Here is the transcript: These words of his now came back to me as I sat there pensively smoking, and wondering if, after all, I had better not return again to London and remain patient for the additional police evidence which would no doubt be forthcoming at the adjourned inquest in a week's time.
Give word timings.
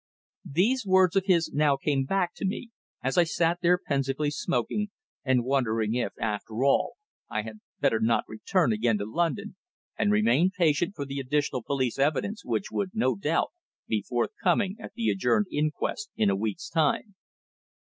These 0.49 0.83
words 0.83 1.15
of 1.15 1.27
his 1.27 1.51
now 1.53 1.77
came 1.77 2.05
back 2.05 2.31
to 2.37 2.43
me 2.43 2.71
as 3.03 3.19
I 3.19 3.23
sat 3.23 3.59
there 3.61 3.77
pensively 3.77 4.31
smoking, 4.31 4.89
and 5.23 5.43
wondering 5.45 5.93
if, 5.93 6.11
after 6.19 6.63
all, 6.65 6.93
I 7.29 7.43
had 7.43 7.59
better 7.79 7.99
not 7.99 8.23
return 8.27 8.73
again 8.73 8.97
to 8.97 9.05
London 9.05 9.57
and 9.99 10.11
remain 10.11 10.49
patient 10.57 10.95
for 10.95 11.05
the 11.05 11.19
additional 11.19 11.61
police 11.61 11.99
evidence 11.99 12.43
which 12.43 12.71
would 12.71 12.95
no 12.95 13.13
doubt 13.15 13.51
be 13.85 14.01
forthcoming 14.01 14.75
at 14.79 14.93
the 14.95 15.09
adjourned 15.09 15.45
inquest 15.51 16.09
in 16.15 16.31
a 16.31 16.35
week's 16.35 16.67
time. 16.67 17.13